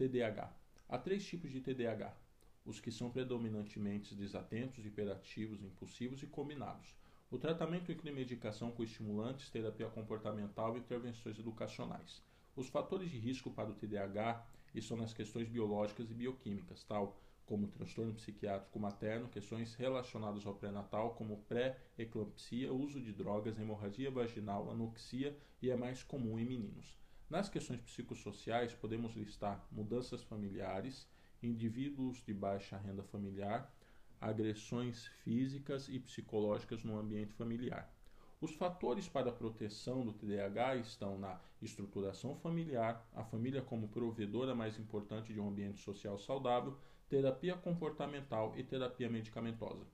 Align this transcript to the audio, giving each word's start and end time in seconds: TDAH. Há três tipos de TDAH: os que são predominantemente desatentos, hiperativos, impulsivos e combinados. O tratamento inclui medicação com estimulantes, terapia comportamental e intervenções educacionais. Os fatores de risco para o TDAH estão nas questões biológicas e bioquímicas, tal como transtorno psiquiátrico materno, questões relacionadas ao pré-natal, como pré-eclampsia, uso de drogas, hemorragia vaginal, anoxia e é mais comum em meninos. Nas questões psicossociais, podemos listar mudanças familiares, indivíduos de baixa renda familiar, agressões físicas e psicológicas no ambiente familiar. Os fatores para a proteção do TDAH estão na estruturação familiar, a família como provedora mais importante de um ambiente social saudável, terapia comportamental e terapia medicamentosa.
TDAH. 0.00 0.50
Há 0.88 0.96
três 0.96 1.26
tipos 1.26 1.52
de 1.52 1.60
TDAH: 1.60 2.16
os 2.64 2.80
que 2.80 2.90
são 2.90 3.10
predominantemente 3.10 4.14
desatentos, 4.14 4.86
hiperativos, 4.86 5.62
impulsivos 5.62 6.22
e 6.22 6.26
combinados. 6.26 6.96
O 7.30 7.36
tratamento 7.36 7.92
inclui 7.92 8.10
medicação 8.10 8.70
com 8.70 8.82
estimulantes, 8.82 9.50
terapia 9.50 9.90
comportamental 9.90 10.74
e 10.74 10.80
intervenções 10.80 11.38
educacionais. 11.38 12.22
Os 12.56 12.66
fatores 12.66 13.10
de 13.10 13.18
risco 13.18 13.50
para 13.50 13.68
o 13.68 13.74
TDAH 13.74 14.42
estão 14.74 14.96
nas 14.96 15.12
questões 15.12 15.50
biológicas 15.50 16.10
e 16.10 16.14
bioquímicas, 16.14 16.82
tal 16.82 17.20
como 17.44 17.68
transtorno 17.68 18.14
psiquiátrico 18.14 18.80
materno, 18.80 19.28
questões 19.28 19.74
relacionadas 19.74 20.46
ao 20.46 20.54
pré-natal, 20.54 21.14
como 21.14 21.44
pré-eclampsia, 21.46 22.72
uso 22.72 23.02
de 23.02 23.12
drogas, 23.12 23.58
hemorragia 23.58 24.10
vaginal, 24.10 24.70
anoxia 24.70 25.36
e 25.60 25.68
é 25.68 25.76
mais 25.76 26.02
comum 26.02 26.38
em 26.38 26.46
meninos. 26.46 26.98
Nas 27.30 27.48
questões 27.48 27.80
psicossociais, 27.82 28.74
podemos 28.74 29.14
listar 29.14 29.64
mudanças 29.70 30.20
familiares, 30.20 31.08
indivíduos 31.40 32.20
de 32.24 32.34
baixa 32.34 32.76
renda 32.76 33.04
familiar, 33.04 33.72
agressões 34.20 35.06
físicas 35.22 35.88
e 35.88 36.00
psicológicas 36.00 36.82
no 36.82 36.98
ambiente 36.98 37.32
familiar. 37.32 37.88
Os 38.40 38.52
fatores 38.56 39.08
para 39.08 39.30
a 39.30 39.32
proteção 39.32 40.04
do 40.04 40.12
TDAH 40.12 40.76
estão 40.78 41.20
na 41.20 41.40
estruturação 41.62 42.34
familiar, 42.34 43.08
a 43.14 43.22
família 43.22 43.62
como 43.62 43.86
provedora 43.86 44.52
mais 44.52 44.76
importante 44.76 45.32
de 45.32 45.38
um 45.38 45.46
ambiente 45.46 45.80
social 45.80 46.18
saudável, 46.18 46.76
terapia 47.08 47.54
comportamental 47.54 48.54
e 48.56 48.64
terapia 48.64 49.08
medicamentosa. 49.08 49.86